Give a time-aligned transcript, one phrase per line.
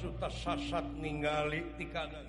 [0.00, 2.20] suta sasat ningali tikana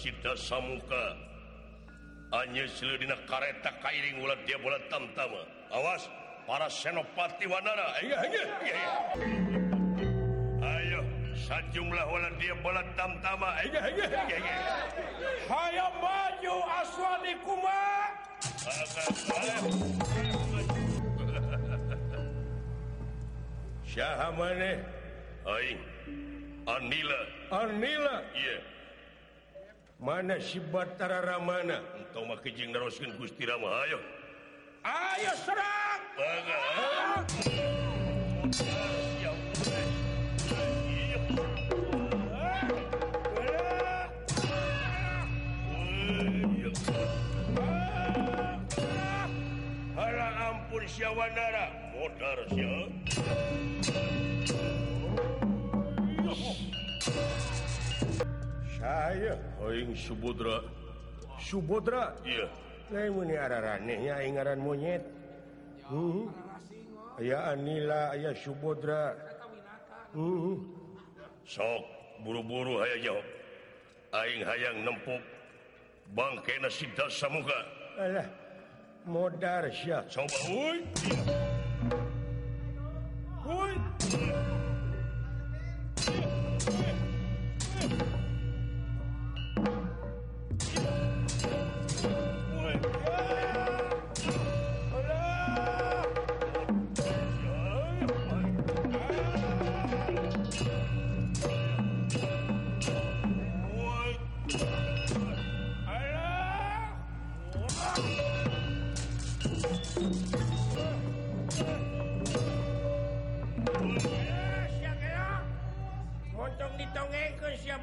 [0.00, 0.99] Sidasamuka
[2.52, 6.10] nyedina kareta Kairing ulat dia bulan tamtama awas
[6.46, 7.94] para senopati Wanara
[10.60, 11.00] Ayo
[11.34, 13.54] sajumlah ulat dia bulan tamtama
[15.48, 17.80] Hayo maju aswani kuma
[23.90, 24.78] Syaha mana?
[25.50, 25.82] Aing.
[26.62, 27.20] Anila.
[27.50, 28.16] Anila?
[28.38, 28.54] Iya.
[28.54, 28.60] Yeah.
[30.00, 31.99] Mana si Batara Ramana?
[32.10, 34.02] Toma kejing naroskin Gusti Rama Ayo.
[34.82, 36.58] Ayo serang Baga.
[49.94, 51.66] Hala ampun siawanara.
[51.94, 52.90] Motor siap
[58.80, 60.79] Saya Oing Subudra.
[61.50, 62.14] Subodra.
[62.94, 65.02] Menehgaran monyet.
[65.90, 66.30] Hmm.
[67.18, 69.18] Aya Anila aya Subodra.
[70.14, 70.62] Hmm.
[71.42, 71.82] Sok
[72.22, 73.26] buru-buru aya jawab.
[74.14, 75.22] Aing hayang nempuk
[76.14, 77.58] bangkai nasib dasar muka.
[79.10, 79.66] Modar
[80.06, 81.39] coba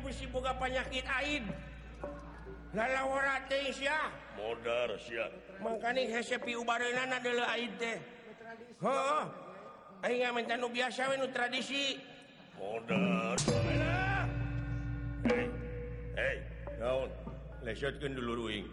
[0.04, 1.46] busi boga penyakit aib
[4.38, 5.26] modar sia.
[5.62, 7.98] Mangkani hese pi ubareunana deuleu aib teh.
[8.82, 9.26] Heuh.
[10.06, 11.98] Aing minta nu biasa we nu tradisi.
[12.60, 13.38] Modar.
[15.26, 15.46] Hei
[16.16, 16.38] hei
[16.80, 17.10] naon?
[17.66, 18.66] Lesotkeun dulu ruing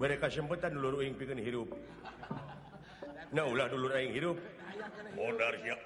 [0.00, 1.68] bere kasempatan dulu uing pikeun hirup.
[3.34, 4.38] Nah ulah dulu aing hirup.
[5.18, 5.76] Modar sia.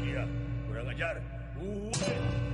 [0.00, 0.24] Sia.
[0.66, 1.20] Kurang ajar.
[1.60, 1.92] Uh.
[1.92, 2.53] uh.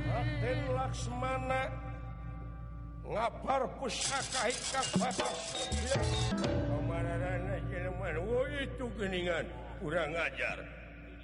[0.21, 1.61] Raden Laksmana
[3.09, 5.41] ngabar pusaka hikak batas.
[6.45, 9.45] Kamarana jelema oh itu geningan
[9.81, 10.61] kurang ajar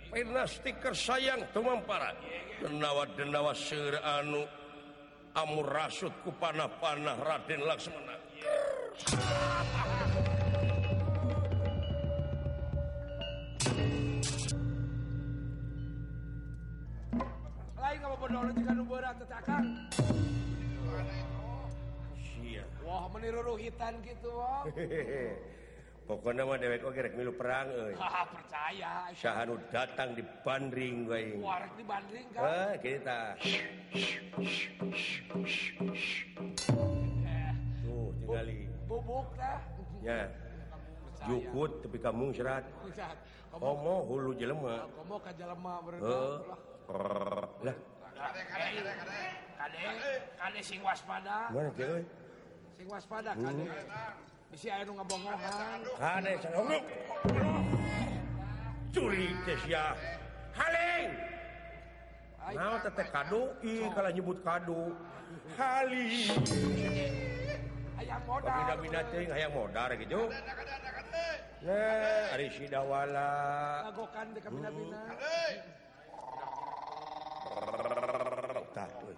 [0.09, 2.09] pernah stiker sayang tumampara
[2.57, 4.49] denawa denawa seur anu
[5.37, 8.15] amur rasut ku panah-panah Raden Laksmana.
[8.41, 9.46] Grrr.
[22.83, 24.67] Wah meniruruhitan gitu wong.
[26.07, 26.83] Pokoknya mah dewek
[27.15, 27.95] milu perang euy.
[28.35, 29.11] percaya.
[29.15, 31.07] Syahanu datang di Bandring
[31.75, 33.19] di Bandring eh, kita.
[37.83, 39.59] Tuh tinggali bubuk lah
[40.03, 40.31] ya.
[41.27, 42.63] Jukut tapi kamu serat
[43.55, 44.87] komo hulu jelema.
[44.99, 46.55] Komo ka jelema berdoa
[47.63, 47.96] lah.
[50.61, 51.37] sing waspada.
[52.77, 53.31] Sing waspada
[54.47, 54.75] bisi uh.
[54.79, 56.83] aya nu ngabongohan kade sanogruk
[57.35, 57.63] ah,
[58.95, 59.93] curi teh sia.
[60.57, 61.09] Haling.
[62.55, 63.91] Nah, tete kado, ih oh.
[63.91, 64.95] kalau nyebut kado,
[65.59, 66.31] hali.
[67.99, 68.55] Ayah modar.
[68.55, 70.31] Bina-bina ting, ayah modar gitu.
[71.61, 73.29] Nah, hari si dawala.
[73.91, 75.01] Lagokan di kabina-bina.
[77.57, 79.15] Bentar, woi.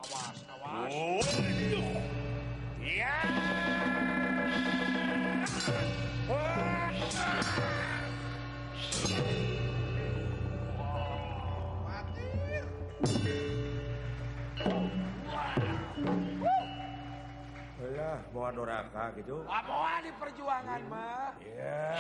[18.19, 19.47] Awas, bawa doraka gitu.
[19.47, 21.31] Ah, bawa di perjuangan, mah.
[21.39, 21.95] Ya.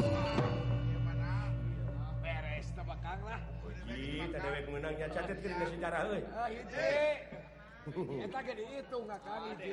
[0.00, 0.55] Yeah.
[3.86, 6.90] kita dewek menangnya catat ke dina sejarah euy Ah hiji.
[8.26, 9.70] Eta ge dihitung kan hiji.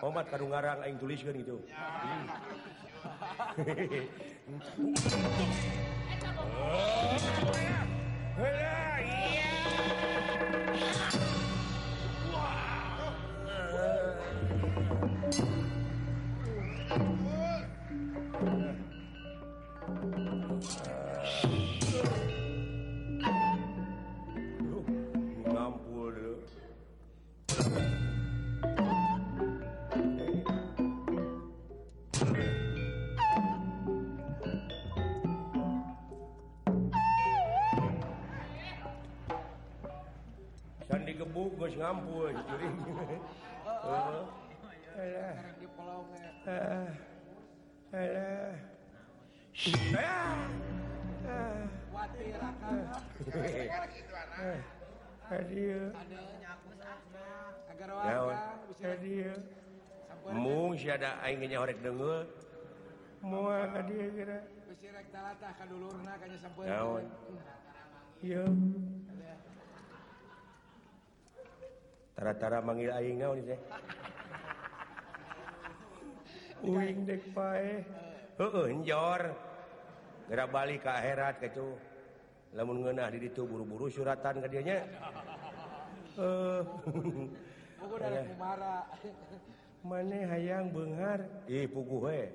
[0.00, 1.56] omat kanu ngarang aing tuliskeun gitu
[8.40, 8.80] Helah,
[41.90, 42.78] ngampun curing
[43.66, 44.22] oh, alah
[58.06, 58.50] alah
[60.30, 62.22] mung siada aingnya horek dengue
[63.20, 64.38] mual ka dia kira.
[64.70, 67.02] Besi rek talatah ka dulurna kanya sampeun
[68.22, 68.46] iya.
[72.20, 73.60] tara-tara manggil aing ngaon teh.
[76.60, 77.80] Uing dek pae.
[78.36, 79.32] Heueuh njor.
[80.28, 81.80] Geura bali ka akhirat kitu.
[82.52, 84.84] Lamun ngeunah di ditu buru-buru suratan ka dieu nya.
[86.20, 86.60] Eh.
[87.80, 88.76] Pugu da kumara.
[89.80, 91.24] Mane hayang beunghar.
[91.48, 92.28] Ih puguh we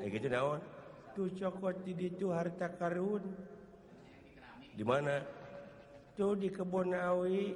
[0.00, 0.64] Eh kitu naon?
[1.12, 3.20] Tu cokot di ditu harta karun.
[4.72, 5.20] Di mana?
[6.16, 7.52] Tuh di kebun awi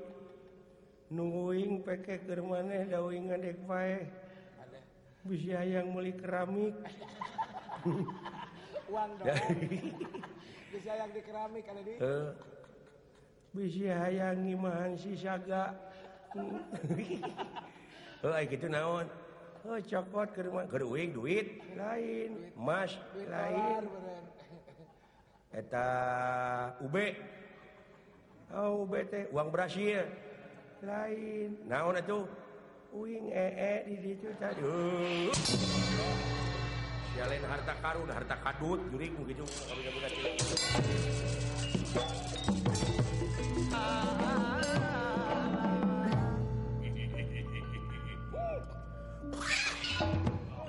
[1.14, 4.10] nungguing peke keur maneh daing ngadek pae
[5.24, 6.76] bisa yang meuli keramik.
[8.92, 9.10] Uang
[10.74, 11.94] bisa yang di keramik ada di.
[11.96, 12.04] Eh.
[12.04, 12.28] Uh,
[13.56, 15.72] bisa hayang ngimahan si saga.
[18.24, 19.04] Oh gitu naon?
[19.68, 21.60] Oh cokot keur rumah Keur uing duit.
[21.76, 22.48] Lain.
[22.56, 23.84] Mas duit lain.
[25.52, 25.86] eta
[26.80, 27.20] ube.
[28.48, 30.08] Oh ube teh uang Brasil.
[30.86, 31.50] lain.
[31.66, 32.24] Naon atuh?
[32.94, 34.62] uing ee di ditu tadi
[37.10, 40.34] sialin harta karun harta kadut jurik gitu kami budak cilik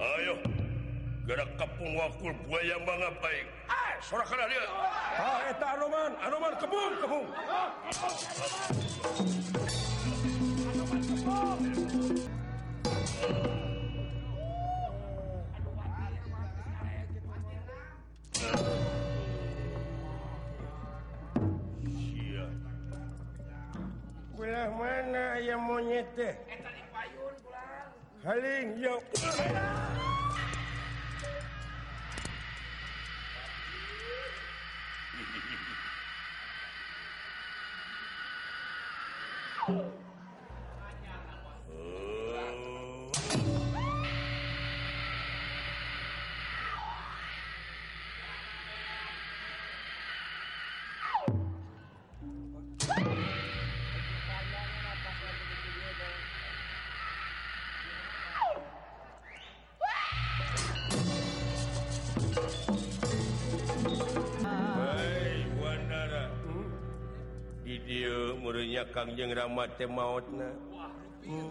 [0.01, 0.35] ayo.
[1.25, 3.45] Gerak kapung wakul buaya bangga baik.
[3.65, 4.65] Ah sorak kana dia.
[5.17, 7.25] Ah eta anoman anoman kebun kebun.
[26.15, 26.35] teh
[68.41, 70.49] murinya Kangjeng Rama mautna.
[71.25, 71.49] Hmm.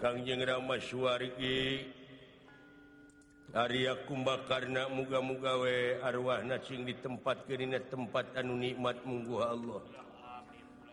[0.00, 1.92] Kangjeng Rama Suwargi.
[3.56, 9.80] Arya Kumbakarna muga-mugawe arwah nacing di tempat kerina tempat anu nikmat munggu Allah.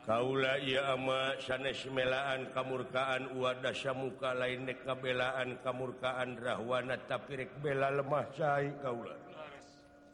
[0.08, 7.52] Kaula ia ama sanes melaan kamurkaan wadah samuka lain dek kabelaan kamurkaan rahwana tapi rek
[7.64, 9.16] bela lemah cai kaula.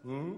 [0.05, 0.37] Hmm?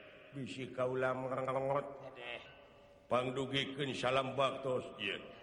[0.31, 1.83] bisi kaula kaulam
[3.11, 4.87] pangdugiken salam baktos.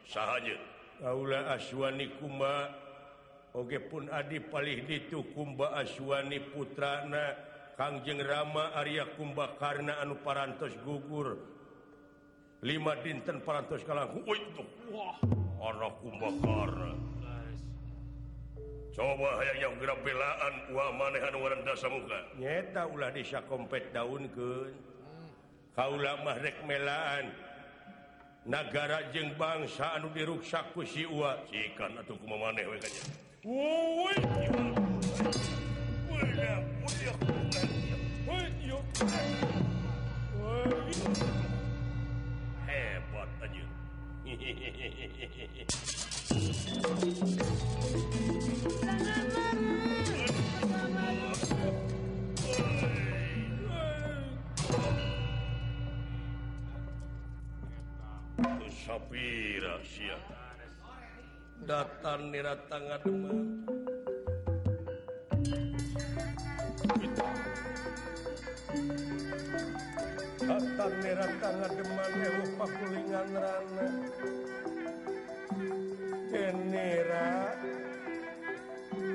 [0.09, 0.57] Saja
[0.99, 2.73] Kaula aswani kuma
[3.55, 7.37] Oge pun Adi paling itu kumba aswani putrana
[7.79, 11.39] Kangjeng Rama Arya Kumba karena anu parantos gugur.
[12.67, 14.65] Lima dinten parantos kalangku itu.
[14.91, 15.15] Wah.
[15.23, 17.18] Kumba kumbakarna
[18.99, 20.55] coba hayang yang belaan
[22.35, 24.75] Nyeta ulah desa kompet daun ke
[25.79, 27.31] kaulamahrekk melaan
[28.43, 32.67] negara jeng bangsa anu diruksak ku diruksaku siwa sikan atau memaneh
[42.67, 43.65] hebat aja
[44.27, 46.18] hehehe
[61.69, 63.45] datar niratanga Demang
[70.49, 73.87] datar niratanga Demang Eropa kulingan rana.
[76.29, 77.57] Kenira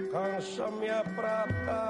[0.10, 1.86] Kang Samya Prata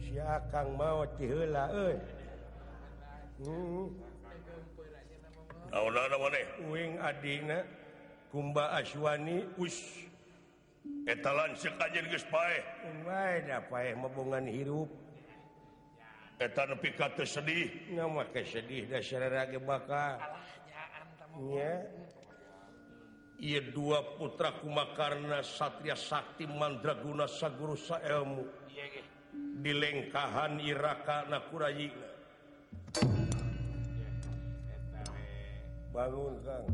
[0.00, 1.96] Si Akang mau tiheula euy.
[3.44, 3.92] Hmm.
[5.68, 6.44] Naon maneh?
[6.72, 7.60] Uing adina
[8.32, 10.06] Kumba Aswani us
[11.06, 12.58] eta etalan anjeun geus pae.
[12.58, 12.64] Eh?
[13.06, 15.05] Wae da pae eh, mabungan hirup.
[16.36, 17.92] eta nepi ka teu sedih.
[17.92, 20.20] Nya make sedih da sarera ge baka
[21.40, 21.84] nya
[23.40, 28.44] ieu dua putra kumakarna Satria Sakti Mandraguna Saguru Saelmu.
[29.60, 31.92] Dilengkahan Iraka Nakurayi.
[35.92, 36.64] Bangun Kang.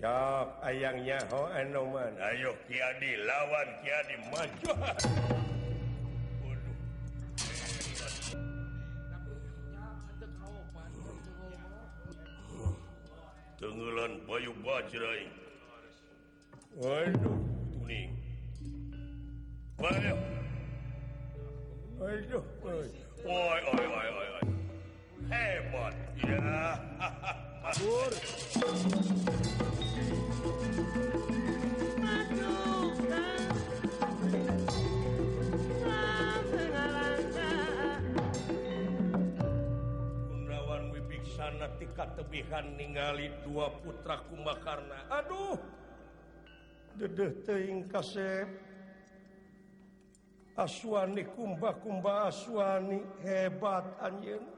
[0.00, 1.18] sok ayangnya.
[1.32, 4.72] Ho Anoman ayo Kiadi lawan Kiadi maju.
[13.56, 15.24] Tenggelan Bayu Bajrai.
[16.76, 17.40] Waduh.
[17.72, 18.12] Tuning
[19.80, 20.16] Bayu
[21.96, 22.84] Aduh, oi,
[23.24, 24.44] oi, oi, oi, oi.
[25.32, 26.36] Hebat, ya.
[26.36, 27.36] Yeah.
[27.66, 27.82] Gunawan
[40.94, 45.10] Wibiksana tika tebihan ningali dua putra Kumbakarna.
[45.10, 45.58] Aduh
[46.94, 48.46] Dedeh teuing kasep
[50.54, 54.54] Aswani kumbah kumbah aswani hebat anjeun.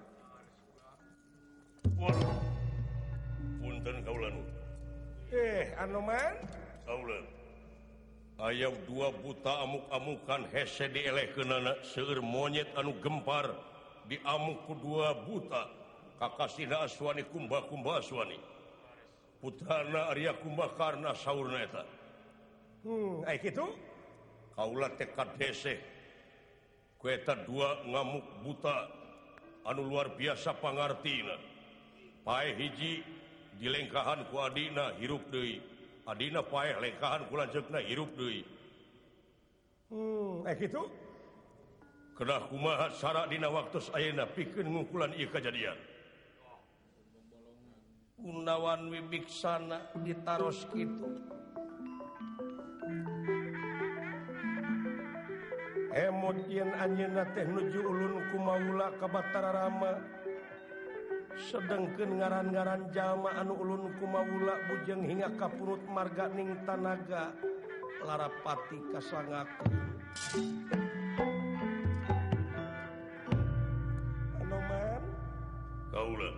[1.96, 2.47] Waduh.
[5.28, 5.64] eh
[8.38, 13.50] ayam dua buta amuk-amukan hese dilek ke nanak seur monyet anu gempar
[14.08, 15.68] diamukku dua buta.
[16.18, 18.38] Kakasina aswani kumba-kumba aswani.
[19.38, 21.62] Putrana Arya kumba karena sauna
[22.82, 23.66] hmm, itu?
[24.58, 25.78] Kaulah tekad hese
[26.98, 28.90] kueta dua ngamuk buta
[29.62, 31.38] anu luar biasa pangartina
[32.26, 33.06] pae hiji
[33.58, 35.58] dilengkahan ku Adina hirup Dei
[36.06, 38.40] Adina pae lengkahan ku lanceukna hirup Dei
[39.90, 40.82] hmm, eh kitu?
[42.18, 45.78] kena kumaha sara dina waktu ayeuna pikeun ngungkulan ieu kajadian?
[48.18, 51.06] Gunawan wibiksana ditaros kitu.
[55.94, 60.02] Eh, Emot yen anjeunna teh nuju ulun kumaula ka Batara Rama
[61.38, 67.30] sedangken ngaran-garan jalma anu ulun kumawula bujeng hingga kapurut marganing tanaga
[68.02, 69.70] larapati kasangaku.
[74.42, 75.02] Anoman
[75.94, 76.30] kaula.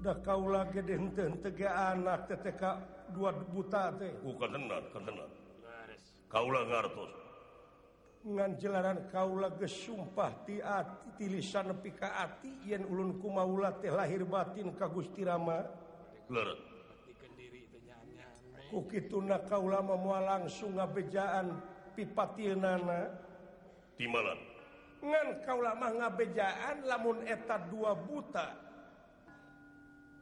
[0.00, 2.80] Da kaula gede henteu tege anak teteka
[3.12, 4.12] dua buta teh.
[4.20, 5.30] Uh, Ku katenan katenan
[6.28, 7.19] kaula ngartos.
[8.20, 15.64] ngancelaran Kaula gesumpah tiati tilisan pikaati yen ulunku maula teh lahir batin ka Gusti Rama.
[16.30, 16.42] Na
[19.50, 21.58] kaulama mua langsung ngabejaan
[21.98, 23.10] pipatil nana
[23.98, 24.38] timalan
[25.00, 28.52] ngan kaulamah ngabejaan lamun eta dua buta.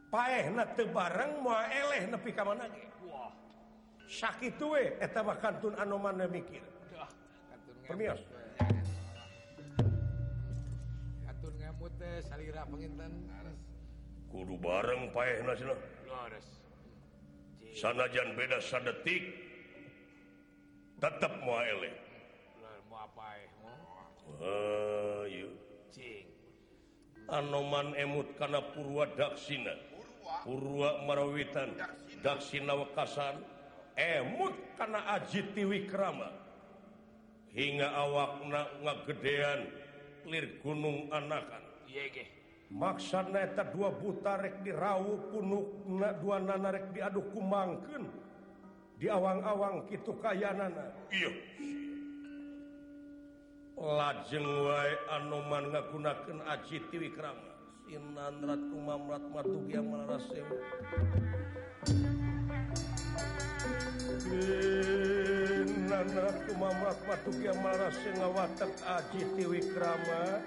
[0.09, 2.65] Paeh na tebarang mua eleh nepi ka mana
[4.09, 6.65] sakit we eta bakantun anoman mikir.
[7.89, 8.21] permios
[11.25, 13.13] atur ngamut teh salira penginten.
[14.29, 16.47] Kudu bareng paehna paeh Leres.
[17.73, 19.25] sanajan beda sadetik
[21.01, 21.97] tetep tetap mau elek
[22.93, 23.25] moal apa
[24.37, 25.49] eh,
[25.97, 26.21] eh
[27.29, 29.73] anoman emut kana purwa daksina.
[30.45, 31.05] Purwa?
[31.05, 31.73] Marawitan.
[32.25, 32.73] Daksina.
[32.73, 33.37] Wekasan.
[33.97, 36.48] Emut kana aji tiwi kerama
[37.53, 39.59] hingga awakna ngagedean
[40.29, 41.63] lir gunung anakan.
[42.69, 48.05] Maksana dua butarek dirau punukna dua nanarek diaduk kumangken
[49.01, 50.93] di awang-awang gitu kayanana.
[53.79, 57.49] Lajeng wae anoman ngagunakeun aji tiwikrama
[57.89, 60.45] sinan ratu yang matugya malarasem
[65.99, 66.95] Mamat
[68.87, 70.39] Aji Tiwikrama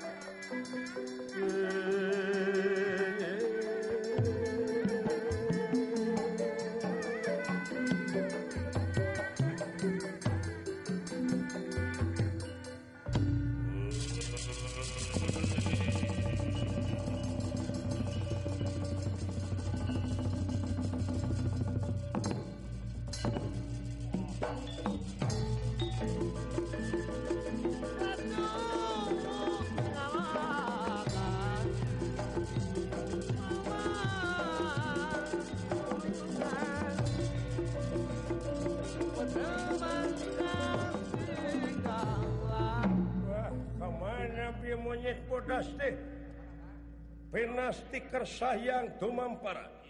[47.73, 49.83] stiker sayang Tumampara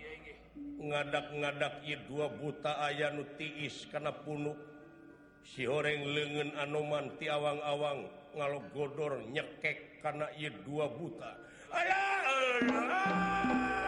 [0.82, 4.58] ngadak-ngadak dua buta aya nu tiis karena punuk
[5.46, 11.30] si goreng lengen anoman ti awang-awang ngalo godor nyekek karena I dua buta.
[11.70, 13.81] Ayaah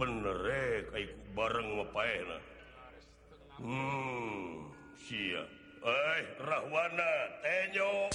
[0.00, 1.76] bener eh, bareng
[3.60, 4.72] hmm,
[5.12, 7.12] eh, Rahwana
[7.44, 8.08] tenyo.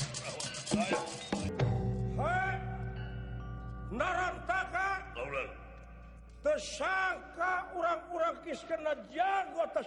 [6.45, 9.86] Tersangka orang-orang Kikena jago atas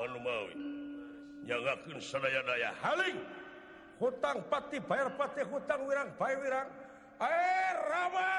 [0.00, 0.52] anumawi
[1.48, 3.16] Anmawikin seaya-daya Haling.
[3.96, 6.68] Hutang pati bayar pati hutang wirang bayar wirang.
[7.18, 8.32] Air rawa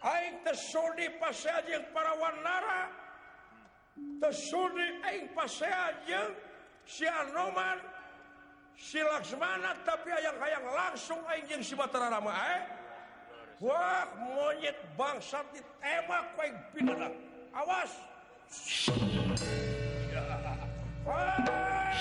[0.00, 1.36] Aingdi pas
[1.92, 2.88] para Wanara
[5.04, 6.32] Aing pasea jeung
[8.80, 12.60] si Laksmana tapi ayaang-hayang langsung aing jeung si Batara Rama eh?
[13.60, 17.12] Wah monyet bangsa ditembak aing pidana.
[17.52, 17.92] Awas.
[20.08, 20.24] Ya.
[21.08, 21.92] Wah.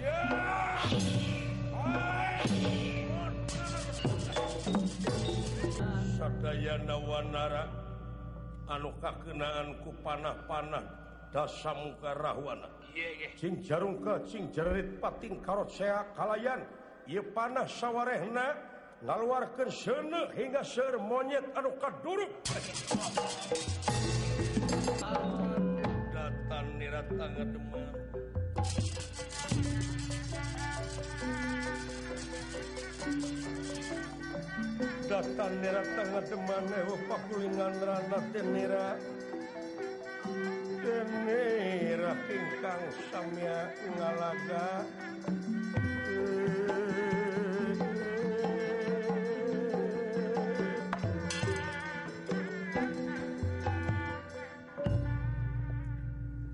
[0.00, 0.16] Ya.
[1.76, 2.89] Wah.
[6.70, 7.66] Dayana Wanara
[8.70, 10.86] anuka kenaanku panah-panah
[12.14, 12.70] rahwana.
[13.34, 16.62] Cing sing jarum kecing jerit pating karot seak kalayan.
[17.10, 18.54] Ia panah sawarehna
[19.02, 22.30] ngaluarkan sene hingga ser monyet anu kaduruk.
[26.14, 28.39] Datang nirat tangan demam
[35.10, 38.94] datanera tangatemane ho pakulinganrandatenera
[40.78, 43.58] denera ingkang samya
[43.98, 44.66] ngalaga.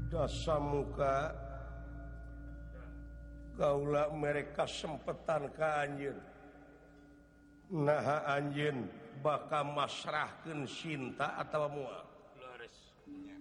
[0.08, 1.36] Dasa muka.
[3.56, 6.16] Gaula mereka sempetan ke anjir.
[7.70, 8.86] naha Anjin
[9.22, 11.98] bakal masrahkan cinta atau mua?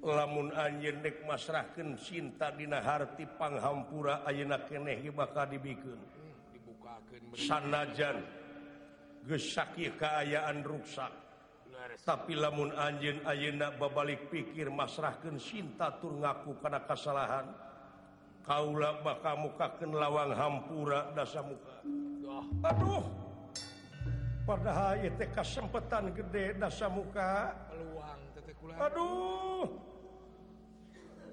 [0.06, 5.98] Lamun Anjin dek masrahkan cinta Dinaharti panghampura ayeak keeh bakal dibikin
[7.34, 8.22] sanajan
[9.26, 11.10] gesaki keayaan ruksak
[12.06, 17.46] tapi lamun Anjin ayeak babalik pikir masrahkan cinta tur ngaku karena kesalahan
[18.46, 21.82] Kaula bakal mukaken lawang hampura dasa muka.
[22.62, 23.25] Aduh!
[24.46, 27.52] padahal itu kesempatan gede dasa muka.
[27.74, 28.22] Peluang
[28.78, 29.68] Aduh.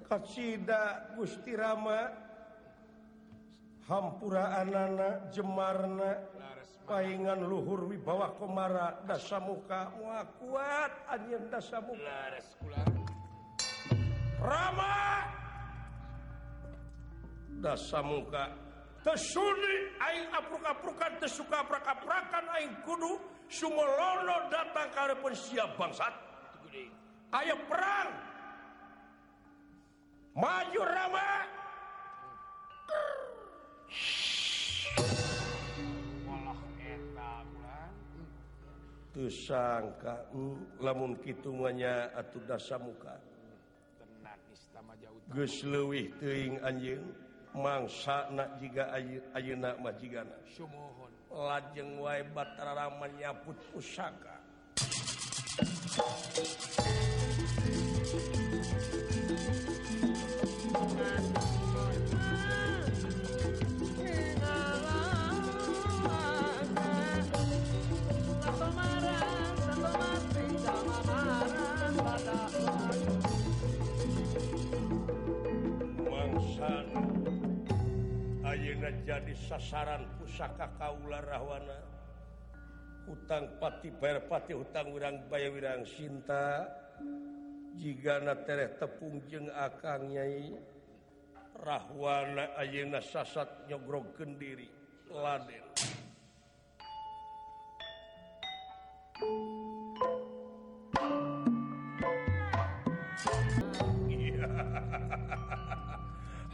[0.09, 2.25] Kacida Gusti Rama.
[3.83, 6.15] Hampura anana Jemarna
[6.87, 9.91] paingan luhur wibawa Komara dasa muka.
[9.99, 12.19] Mua kuat anjing dasa muka.
[14.39, 14.95] Rama!
[17.63, 18.62] Dasa muka.
[19.03, 23.19] tesuliukan tersuka prakapprakan aing kudu
[23.51, 26.13] Sumolono datang karepun siap bangsat.
[27.33, 28.09] Ayo perang!
[30.33, 31.29] Maju Rama!
[39.29, 43.13] Sangka uh, lamun hitungannya atau dasa muka.
[44.01, 44.41] Tenang,
[45.31, 47.01] Geslewih teing anjing
[47.53, 48.89] mangsa na juga
[49.33, 50.35] ayeuna majigana.
[50.57, 54.41] Sumohon lajeng wae Batara Rama nyaput pusaka.
[79.53, 81.77] sasaran pusaka Kaula Rahwana
[83.05, 86.65] hutang pati bayarpati hutang urang Bayawirang Sinta.
[87.77, 90.57] Jika natere tepung jeng akangnyai
[91.61, 94.65] Rahwana Ayeuna sasat nyogrog kendiri.
[95.13, 95.61] Laden.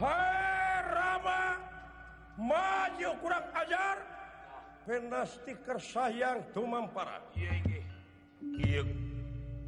[0.04, 0.49] Hai!
[2.40, 3.96] maju kurang ajar.
[4.88, 7.20] Pena stiker sayang tumampara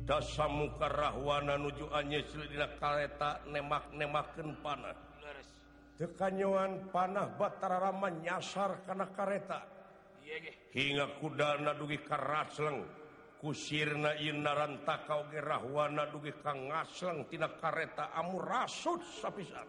[0.02, 4.96] dasa mukarahwana nuju anyesdina kareta nemak-nemakken panah.
[5.96, 9.62] Tekanyoan panah batara rama nyasar kana kareta.
[10.72, 12.82] Hingga kudana dugi karasleng
[13.38, 18.10] kusirna Inaran takau gerahwana dugi Kang ngaslengtina kareta.
[18.16, 19.68] Amu rasut sapisan.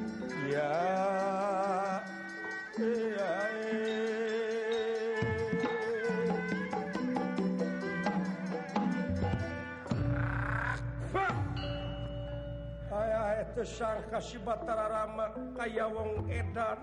[13.81, 16.77] besar kasih Batara Rama kaya wong edan.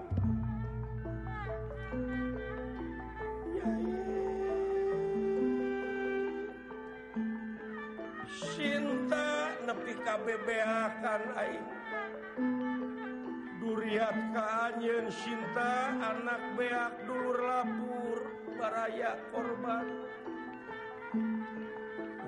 [8.27, 11.67] Sinta nepi KBBakan aing
[13.63, 18.27] Duriat kaanyen Sinta anak beak dulur lapur
[18.59, 19.87] baraya korban.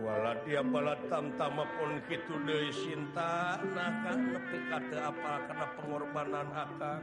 [0.00, 3.60] wala dia bala tamtamapun gitu deui Sinta.
[3.60, 7.00] Nah kan nepi kata apa karena pengorbanan akan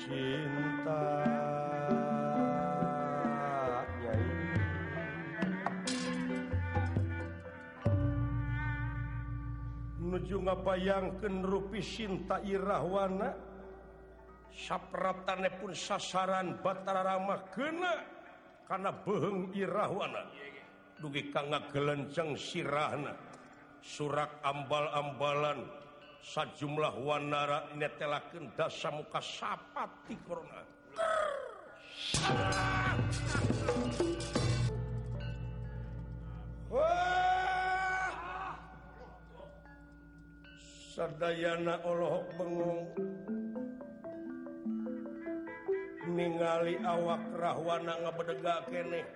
[0.00, 1.04] Sinta.
[4.00, 4.24] Nyai
[10.00, 13.36] nuju ngabayangkeun rupi Sinta Irahwana
[14.50, 17.94] sapratane pun sasaran Batara Rama kena
[18.66, 20.22] karena beheng Irahwana.
[21.00, 23.16] dugi kang gelenceng sirahna.
[23.80, 25.64] Surak ambal-ambalan
[26.20, 30.60] sajumlah wanara netelakeun dasa muka sapat ti korona
[40.90, 42.82] Sadayana olohok bengong.
[46.12, 49.06] Ningali awak rahwana ngabedega keneh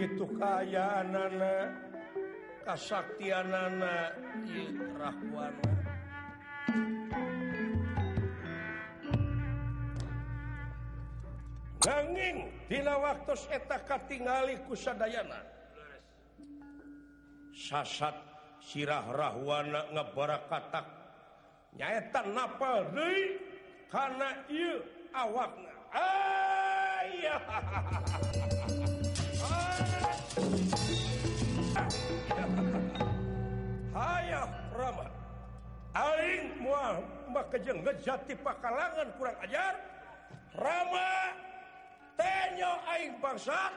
[0.00, 1.76] gitu keayaan anak
[2.64, 4.16] kasaktian anak
[4.96, 5.52] rahwan
[11.84, 15.44] ganging dina waktu eta katingali kusadayana
[17.52, 18.16] sasat
[18.64, 20.88] sirah rahwana ngabarakatak
[21.76, 23.36] nyaeta napal deui
[23.92, 24.80] kana ieu
[25.12, 25.74] awakna.
[25.90, 27.42] Ayah
[34.90, 35.06] ulama
[35.90, 39.74] Aing muamak kejengti pakalangan kurang ajar.
[40.54, 41.34] Rama
[42.14, 43.74] tenyo aing bangsa.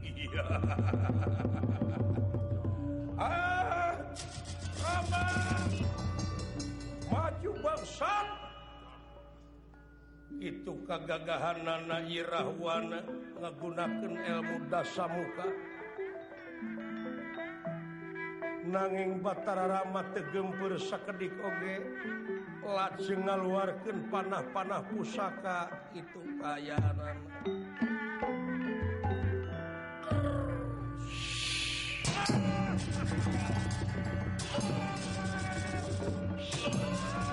[0.00, 0.44] Iya.
[10.40, 13.04] itu kegagahan nana Irahwana
[13.36, 15.48] menggunakan ilmu dasa muka
[18.64, 21.84] nanging Batara Rama tegempur sekedik oge
[22.64, 27.20] lajeng ngaluarkan panah-panah pusaka itu kayanan
[36.60, 37.29] Oh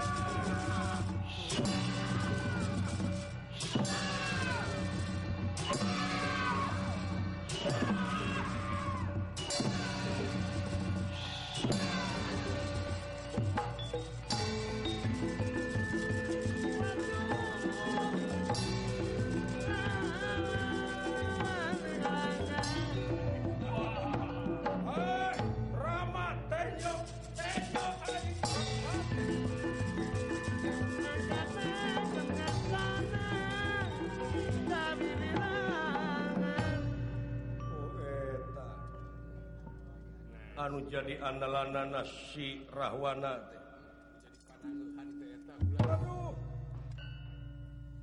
[40.67, 43.39] anu jadi andalana si Rahwana.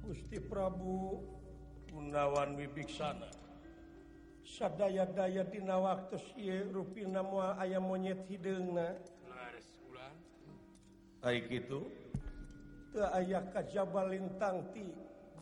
[0.01, 1.21] Gusti Prabu
[1.93, 3.29] Gunawan Wibiksana.
[4.45, 8.97] Sadaya-daya dina waktu sieu rupina moal aya monyet hideungna.
[11.21, 11.85] Ai kitu
[12.97, 14.89] teu aya kajaba lintang ti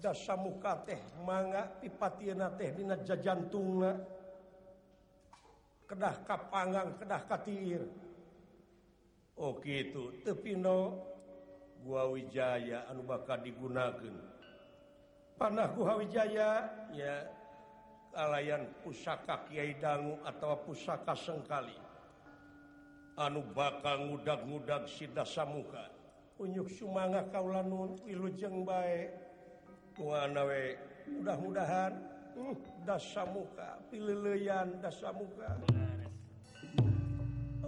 [0.03, 4.22] dasamuka teh mangga pipatieuna teh dina jajantungna.
[5.93, 7.85] kedah kapanggang kedah katir.
[9.37, 10.97] Oke oh, itu tepino
[11.85, 14.17] gua Wijaya anu bakal digunakan
[15.37, 16.65] panah gua Wijaya
[16.97, 17.29] ya
[18.17, 21.77] kalayan pusaka Kyai Dangu atau pusaka Sengkali.
[23.21, 25.93] Anu bakal ngudag-ngudag Sida Samuka
[26.41, 29.13] unyuk Sumanga Kaulanun Wilujeng baik
[30.01, 32.12] Wanawe mudah-mudahan.
[32.33, 32.57] Uh,
[32.89, 35.53] dasa muka pilihan dasa muka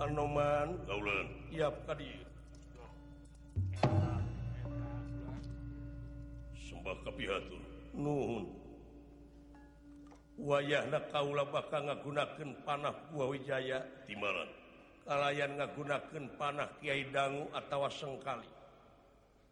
[0.01, 0.81] anoman
[1.53, 2.11] siap tadi
[6.59, 7.63] sembah kepihatur
[7.95, 8.45] nuhun.
[10.35, 13.87] Wayahna kaula bakal ngagunakeun panah buah wijaya.
[14.11, 14.51] Timaran.
[15.07, 18.51] Kalayan ngagunakeun panah Kiai Dangu atawa sengkali.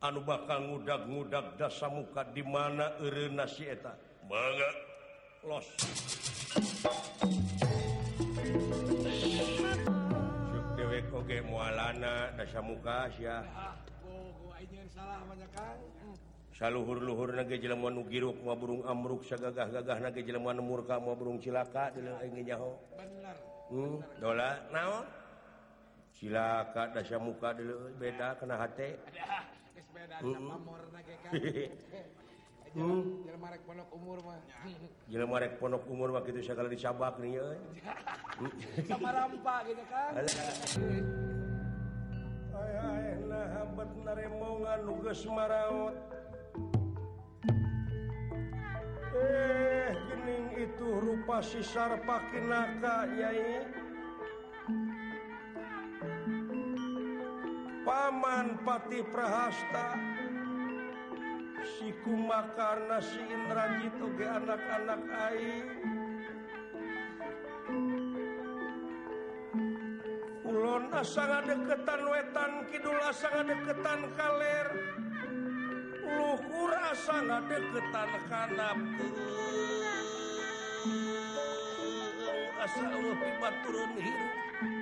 [0.03, 3.95] Anu bakal ngudag-ngudag dasa muka di mana eureuna si eta?
[4.27, 4.92] Mangga.
[5.47, 5.67] los.
[10.79, 13.43] Dewek oke mualana dasa muka ya
[16.53, 21.91] Saluhur-luhur nage nu nugiruk mau burung amruk sagagah gagah nage jeleman murka mau burung cilaka
[21.97, 23.37] nyaho Bener.
[23.73, 25.05] hmm, dola naon
[26.13, 28.95] Cilaka dasa muka dulu beda kena hati
[29.91, 30.23] beda
[32.73, 33.21] Hmm.
[33.29, 34.41] sama pondok umur mah.
[35.05, 37.61] jelema rek ponok umur mah kitu sagala disabak nih euy
[38.89, 40.17] Sama rampa gitu kan.
[42.53, 45.97] Ay, ay, nah habat naremongan nu geus maraot.
[49.13, 53.69] Eh, gening itu rupa si sarpa Sarpakinaka, Nyai.
[57.85, 60.12] Paman Pati Prahasta.
[61.65, 65.69] sikuma karena sidrajit ge anak-anak aing.
[70.43, 74.69] Kulon asa deketan wetan Kidul asa deketan kaler.
[76.03, 78.79] Luhur sangat deketan kanap.
[82.63, 84.82] Asa Allah pibat turun hirup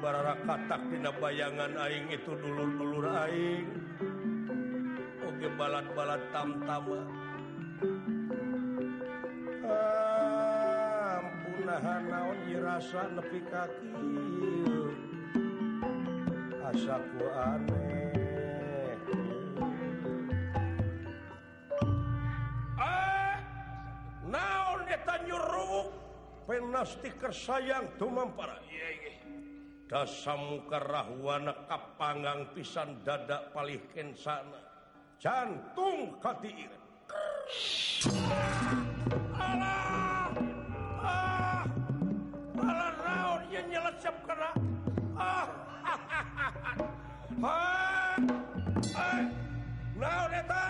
[0.00, 3.68] bara katak tidak bayangan aing itu dulu-dulur aing.
[5.28, 7.04] Oke balat-balat tam-tama.
[9.68, 13.92] Ah, ampunahan naon dirasa nepi kaki.
[16.64, 18.96] Asaku aneh.
[22.80, 23.36] Ah,
[24.24, 25.92] naon eta nyuruk
[26.48, 28.99] penasti kersayang tumampara yeay iya.
[29.90, 34.62] dasamukarahwana kapanggang pisan dada palih kensana
[35.18, 36.70] jantung Katir
[39.34, 40.30] Allah
[41.02, 41.66] ah
[42.54, 44.54] malah raun yang nyelesep kena
[45.18, 45.50] ah
[45.82, 45.98] ah
[48.94, 49.26] ah
[49.98, 50.64] raun eta?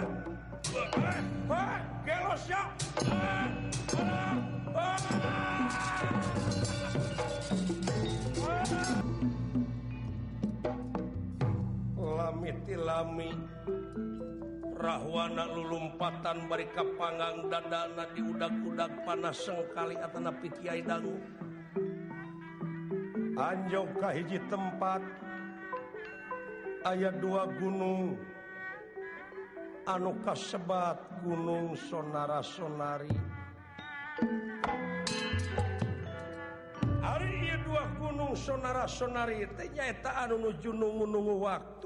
[1.51, 1.77] Ah
[2.09, 2.63] gelos ya.
[3.05, 3.47] Ah
[4.01, 4.41] ah
[4.81, 4.99] ah
[12.79, 13.31] lami
[14.81, 21.21] Rahwana lulumpatan mereka panggang dadana di udak-udak panas sengkali Atana Pikiai Dangu.
[23.37, 25.05] Anjokah hiji tempat
[26.89, 28.17] ayat dua gunung.
[29.85, 33.11] Anu kasebat Gunung Sonara Sonari
[37.01, 41.80] hari dua Gunung Sonara Sonari nyaeta anu junungungu waktu.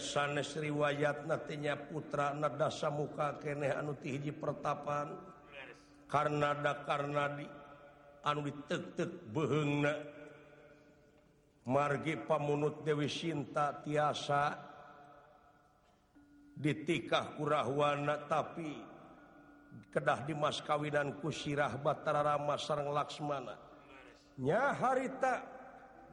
[0.00, 5.12] sanes riwayat nantinya putra nadasa muka keeh anuti pertapan.
[6.08, 7.44] Karena ada karena di
[8.24, 8.96] anu ditek
[11.68, 14.56] margi pamunut Dewi Sinta tiasa
[16.56, 18.72] ditikah kurahwana tapi
[19.92, 23.54] kedah di Mas kawinan kusirah Batara Rama sarang Laksmana.
[24.40, 25.44] Nya harita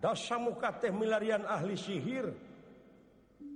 [0.04, 2.30] dasa muka teh milarian ahli sihir.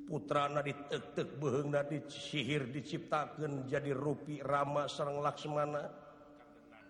[0.10, 6.10] putrana ditetek beheng di sihir diciptakan jadi rui Rama Serang Laksmana.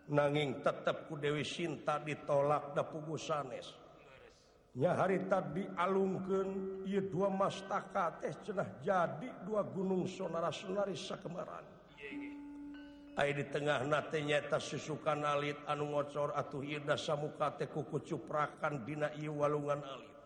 [0.10, 3.77] Nanging tetapku Dewi Sinta ditolak dapugu sanesnya
[4.97, 11.62] hari tadi dialungkan ia dua mastaka teh cenah jadi dua gunung sonara Sunari sakemaran.
[13.19, 19.38] Ay di tengah natnyata susukan alit anu ngocor atuh Ida teh kuku cuprakan Dina ieu
[19.38, 20.18] walungan alit.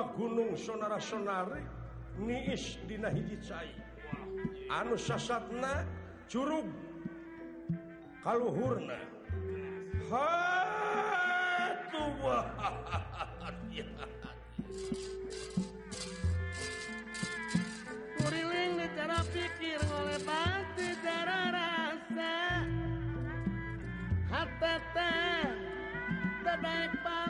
[0.00, 1.60] dua gunung sonara-sonari
[2.24, 3.68] niis dina hiji cai.
[4.72, 5.84] Anu sasatna
[6.24, 6.64] curug
[8.24, 8.96] kaluhurna.
[10.08, 10.96] Hatuh
[18.16, 22.64] Kuriling di cara pikir oleh pasti cara rasa.
[24.32, 25.12] Hatata
[26.40, 27.29] Tadaik bang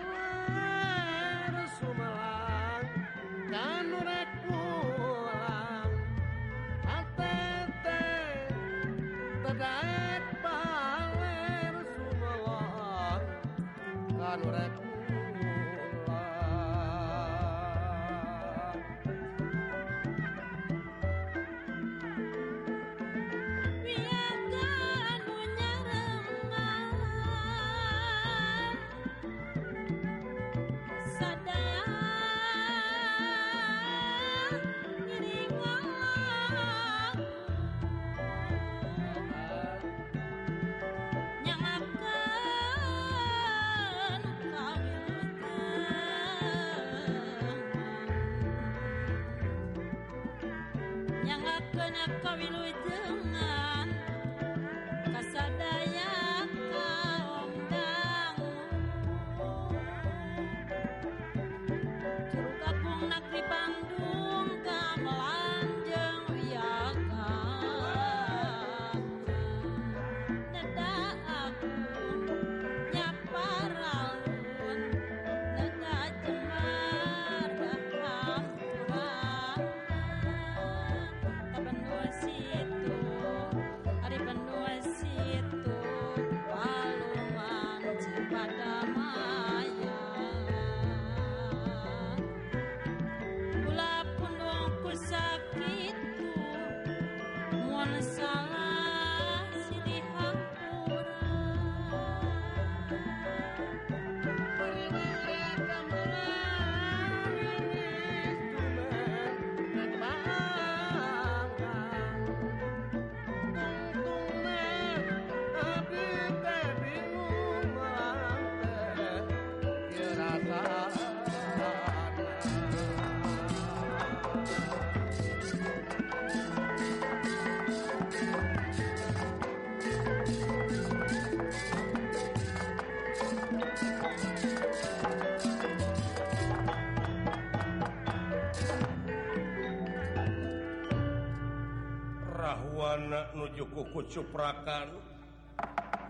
[143.34, 144.88] nujukuku cuprakan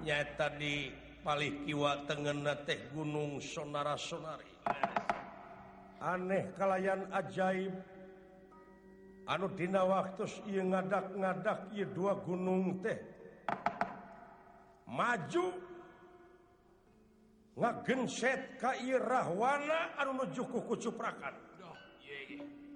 [0.04, 0.88] nyata di
[1.20, 4.50] paling kiwa tengen teh Gunung Sonara-sonari
[6.00, 7.76] aneh kalayan ajaib.
[9.30, 12.98] Anudina waktu ia ngadak-ngadak ia dua gunung teh.
[14.90, 15.70] Maju.
[17.60, 21.34] Ngagenset kairahwana anu nuju kukucuprakan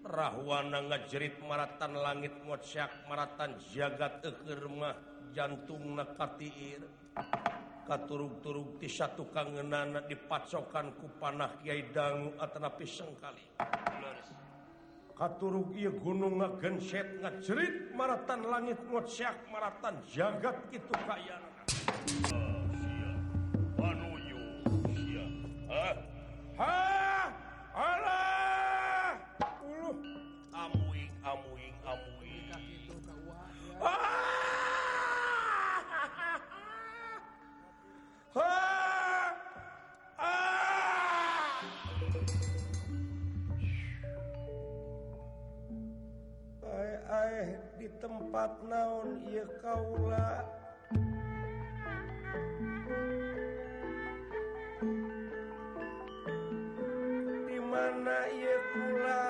[0.04, 4.92] Rahwana ngajerit maratan langit ngocak maratan jagat ekermah
[5.32, 6.84] jantung nakatir.
[7.84, 14.34] katurug-turug ti satu kangenana dipacokan ku panah Kyai dangu atanapi sengkali katuruk
[15.14, 21.48] katurug ieu gunung ngagenset ngajerit maratan langit ngocak maratan jagat kitu kayana
[23.78, 24.42] Manuyo,
[25.68, 25.86] ha
[26.58, 26.93] ha
[47.78, 50.42] di tempat naon ia kaula?
[57.46, 59.22] Di mana ia pula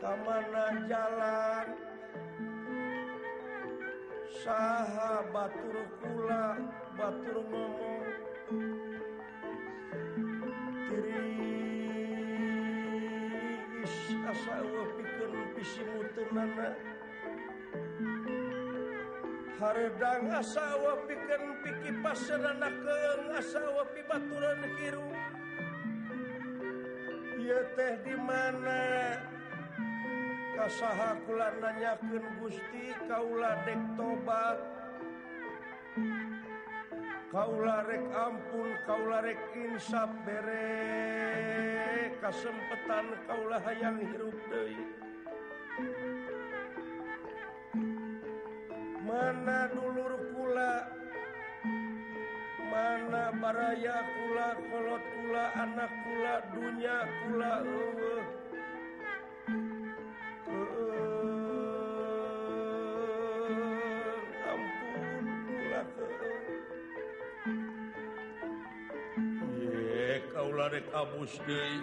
[0.00, 1.66] ke mana jalan?
[4.44, 6.60] Saha batur kula
[7.00, 8.04] batur ngomong?
[10.92, 11.54] Diri
[14.24, 14.56] asa
[14.96, 15.23] pikir
[15.64, 16.52] isi mutunan
[19.56, 22.98] haredang asawa pikeun pikipasana ke
[23.40, 25.16] asawa pibaturan hirup
[27.40, 29.16] ieu teh di mana?
[30.54, 34.58] Kasaha kula nanyakeun Gusti kaula dek tobat.
[37.28, 40.70] Kaula rek ampun kaula rek insaf bere.
[42.22, 45.03] Kasempatan kaula hayang hirup deui.
[49.02, 50.86] mana dulur pula
[52.70, 54.48] mana baraya kula?
[54.70, 55.44] Kolot kula?
[55.58, 56.34] Anak kula?
[56.54, 57.52] Dunya kula?
[57.62, 58.22] Uh,
[64.46, 65.82] ampun kula
[69.58, 71.78] ye kaula rek abus deui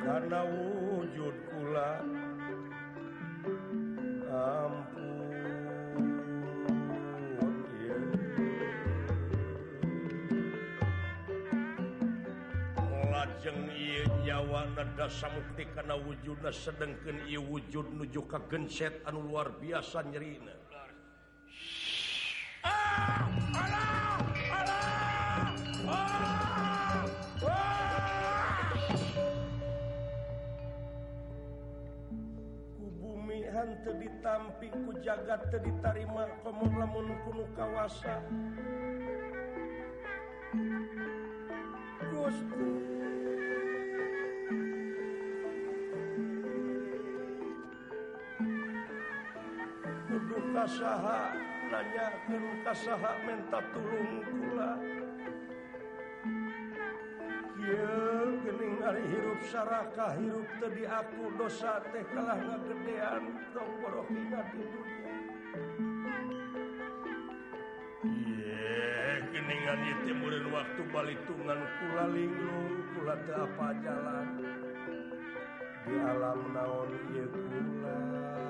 [0.00, 2.19] kana wujud kula.
[15.00, 20.52] dasa mukti karena wujudnya sedangkan ia wujud nuju ke genset anu luar biasa nyerina.
[22.60, 23.24] Ah,
[23.56, 24.20] alah,
[24.60, 25.56] alah,
[25.88, 26.20] ah,
[34.68, 38.20] ku jagat teu ditarima komo lamun kunu kawasa.
[50.70, 51.34] kasaha
[51.66, 54.78] nanya tilu kasaha menta tulung kula
[57.58, 64.62] Kieu geuning ari hirup saraka hirup teu diaku dosa teh kalah ngagedean tong borohina di
[64.62, 65.14] dunia.
[68.06, 70.14] Ye geuningan ieu teh
[70.54, 74.26] waktu balitungan kula linglung kula teu apa jalan?
[75.82, 78.49] Di alam naon ieu kula?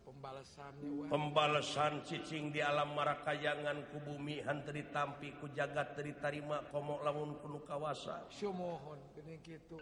[1.09, 7.65] pembalasan ccing di alam Marakayangan ku bumi Hantri Tampi ku jagat daritarima komok lamun penuh
[9.41, 9.77] gitu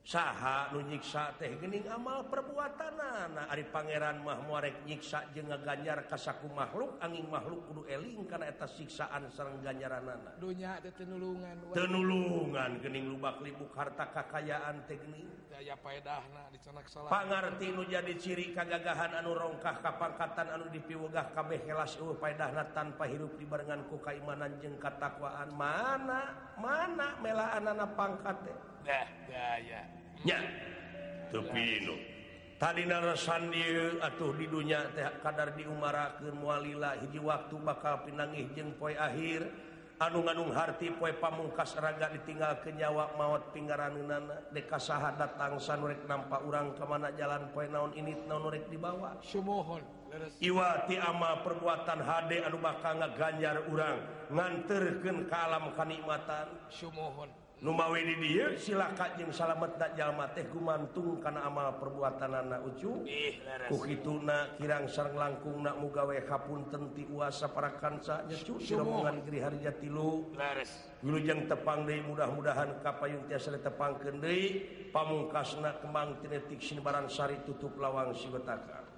[0.00, 6.48] saha nunyiksa teh gening amal perbuatan anak Ari Pangeran mah muarek nyiksa je ganjar kasaku
[6.48, 13.12] makhluk angin makhluk kudu eling karena atas siksaan serang ganjaran anak dunya tenulungan tenulungan gening
[13.12, 15.28] lubak libuk harta kakayaan teh gening.
[15.50, 16.24] Daya paedah
[17.10, 23.10] pangarti nu jadi ciri kagagahan anu dongkah kapangkatan anu dipiwegah kabeh helas uh paydahna tanpa
[23.10, 25.50] hirup dibarengan ku kaimanan jeung katakwaan.
[25.50, 28.38] Mana mana melaanana pangkat
[28.86, 29.82] nah gaya
[30.22, 30.38] nya.
[31.34, 31.98] Tepi nu.
[32.60, 38.70] Tadi narasan ieu atuh di dunya teh kadar diumarakeun mualila hiji waktu bakal pinangih jeung
[38.78, 39.50] poe akhir.
[40.00, 46.40] anu-ganung harti poe pamungkas raga ditinggal kenyawa maut pinggaran nana deka sah datang sanurrek nampak
[46.48, 49.20] urang kemana jalan poe naon ini naonrek dibawa.
[49.20, 50.00] Sumohon
[50.42, 57.39] Iwati ama perbuatan HD anu bakal ganjar urang nganterken kalam kenikmatan Sumohon.
[57.60, 63.04] Numawi di dia silakan yang salamet tak jalma teh gumantung karena amal perbuatan anak ucu
[63.04, 63.36] eh,
[63.68, 64.24] kukitu
[64.56, 70.32] kirang sarang langkung nak mugawe kapun tenti uasa para kansa nyecu siromongan giri harja tilu.
[70.32, 70.72] Lares
[71.04, 77.76] wilujeng tepang deui mudah-mudahan kapayung tiasa tepang kendei pamungkasna kembang tinetik sinibaran barang sari tutup
[77.76, 78.88] lawang sibetaka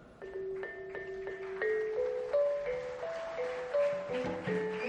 [4.13, 4.82] Thank you.